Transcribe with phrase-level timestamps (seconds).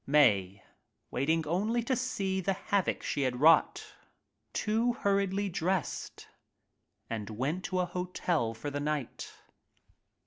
[0.07, 0.63] Mae,
[1.11, 3.93] waiting only to see the havoc she had wrought,
[4.51, 6.27] too hurriedly dressed
[7.07, 9.31] and went to a hotel for the night.